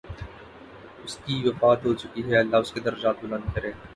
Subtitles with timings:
[1.03, 3.71] اس کی وفات ہو چکی ہے، اللہ اس کے درجات بلند کرے۔